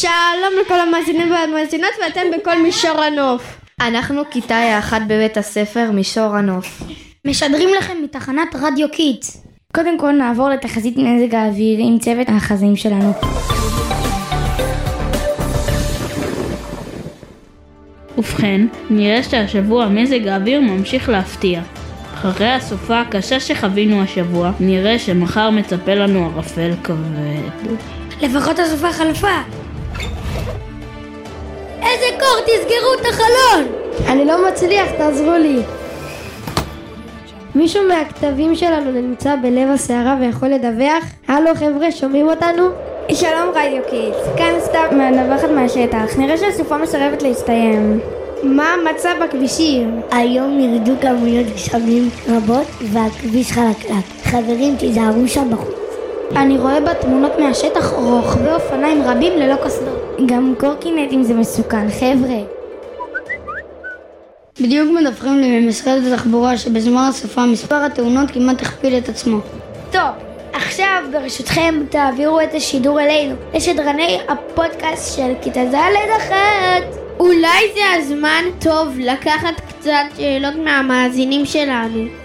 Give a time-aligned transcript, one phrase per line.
[0.00, 3.60] שלום לכל המאזינים והמאזינות ואתם בכל מישור הנוף.
[3.80, 6.82] אנחנו כיתה אחת בבית הספר מישור הנוף.
[7.24, 9.46] משדרים לכם מתחנת רדיו קיטס.
[9.74, 13.12] קודם כל נעבור לתחזית מזג האוויר עם צוות החזאים שלנו.
[18.18, 21.62] ובכן, נראה שהשבוע מזג האוויר ממשיך להפתיע.
[22.14, 27.76] אחרי הסופה הקשה שחווינו השבוע, נראה שמחר מצפה לנו ערפל כבד.
[28.22, 29.63] לפחות הסופה חלפה.
[31.82, 33.64] איזה קור, תסגרו את החלון!
[34.08, 35.58] אני לא מצליח, תעזרו לי.
[37.54, 41.04] מישהו מהכתבים שלנו נמצא בלב הסערה ויכול לדווח?
[41.28, 42.68] הלו חבר'ה, שומעים אותנו?
[43.12, 48.00] שלום רדיו קידס, כאן סתיו מהנבחת מהשטח, נראה שהסופה מסרבת להסתיים.
[48.42, 50.00] מה המצב בכבישים?
[50.10, 54.04] היום ירדו כמויות גשמים רבות והכביש חלקלק.
[54.24, 55.74] חברים, תיזהרו שם בחוץ.
[56.36, 59.93] אני רואה בתמונות מהשטח רוכבי אופניים רבים ללא קסדות.
[60.26, 62.54] גם קורקינטים זה מסוכן, חבר'ה.
[64.60, 69.38] בדיוק מדווחים לי ממשרד התחבורה שבזמן הסופה מספר התאונות כמעט הכפיל את עצמו.
[69.92, 70.10] טוב,
[70.52, 75.74] עכשיו ברשותכם תעבירו את השידור אלינו, לשדרני הפודקאסט של כיתה ז'
[76.16, 76.82] אחת.
[77.20, 82.23] אולי זה הזמן טוב לקחת קצת שאלות מהמאזינים שלנו.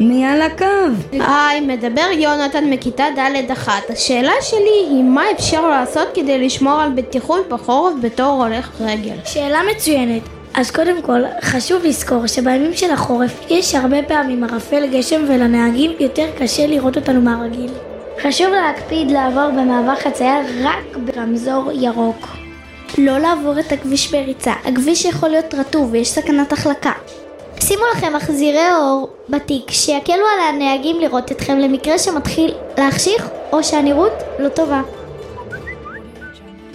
[0.00, 0.64] מי על הקו?
[1.12, 3.90] היי, מדבר יונתן מכיתה ד' אחת.
[3.90, 9.14] השאלה שלי היא מה אפשר לעשות כדי לשמור על בטיחות בחורף בתור הולך רגל?
[9.24, 10.22] שאלה מצוינת.
[10.54, 16.26] אז קודם כל, חשוב לזכור שבימים של החורף יש הרבה פעמים ערפל גשם ולנהגים יותר
[16.38, 17.70] קשה לראות אותנו מהרגיל.
[18.22, 22.26] חשוב להקפיד לעבור במעבר חצייה רק ברמזור ירוק.
[22.98, 26.92] לא לעבור את הכביש בריצה, הכביש יכול להיות רטוב ויש סכנת החלקה.
[27.66, 34.12] שימו לכם מחזירי אור בתיק שיקלו על הנהגים לראות אתכם למקרה שמתחיל להחשיך או שהנראות
[34.38, 34.82] לא טובה.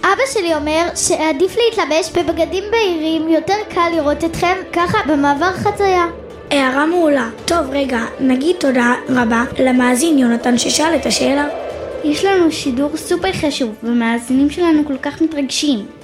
[0.00, 6.06] אבא שלי אומר שעדיף להתלבש בבגדים בהירים, יותר קל לראות אתכם ככה במעבר חצייה.
[6.50, 7.28] הערה מעולה.
[7.44, 11.48] טוב, רגע, נגיד תודה רבה למאזין יונתן ששאל את השאלה.
[12.04, 15.97] יש לנו שידור סופר חשוב, והמאזינים שלנו כל כך מתרגשים.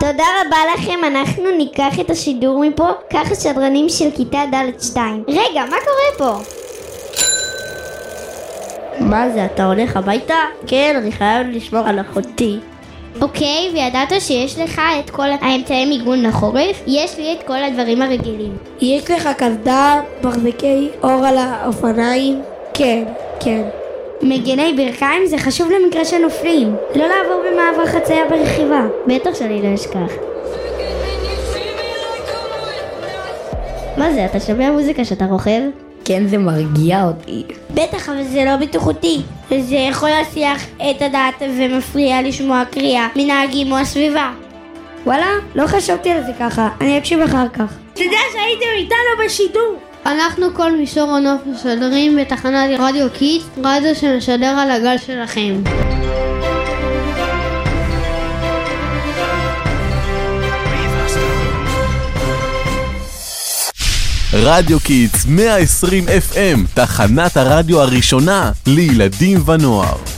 [0.00, 5.24] תודה רבה לכם, אנחנו ניקח את השידור מפה, ככה שדרנים של כיתה ד' 2.
[5.28, 6.44] רגע, מה קורה פה?
[9.00, 10.34] מה זה, אתה הולך הביתה?
[10.66, 12.58] כן, אני חייב לשמור על אחותי.
[13.20, 16.82] אוקיי, וידעת שיש לך את כל האמצעי מיגון לחורף?
[16.86, 18.56] יש לי את כל הדברים הרגילים.
[18.80, 22.42] יש לך קסדה, מחזיקי אור על האופניים?
[22.74, 23.04] כן,
[23.40, 23.79] כן.
[24.22, 26.76] מגני ברכיים זה חשוב למקרה שנופלים.
[26.94, 28.86] לא לעבור במעבר חצייה ברכיבה.
[29.06, 30.12] בטח שאני לא אשכח.
[33.96, 35.60] מה זה, אתה שומע מוזיקה שאתה רוכב?
[36.04, 37.44] כן, זה מרגיע אותי.
[37.74, 39.20] בטח, אבל זה לא בטיחותי.
[39.60, 44.32] זה יכול להסיח את הדעת ומפריע לשמוע קריאה מנהגים או הסביבה.
[45.06, 47.74] וואלה, לא חשבתי על זה ככה, אני אקשיב אחר כך.
[47.92, 49.89] תדע שהייתם איתנו בשידור!
[50.06, 55.62] אנחנו כל מישור הנוף משדרים בתחנת רדיו קיט, רדיו שמשדר על הגל שלכם.
[64.32, 70.09] רדיו קיטס 120 FM, תחנת הרדיו הראשונה לילדים ונוער.